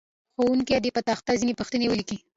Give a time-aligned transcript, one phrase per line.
[0.33, 2.17] ښوونکی دې په تخته ځینې پوښتنې ولیکي.